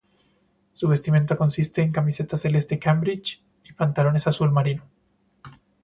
Su 0.73 0.87
vestimenta 0.87 1.37
consiste 1.37 1.83
en 1.83 1.91
camiseta 1.91 2.35
celeste 2.35 2.79
Cambridge 2.79 3.43
y 3.63 3.73
pantalones 3.73 4.25
azul 4.25 4.49
marino. 4.51 4.81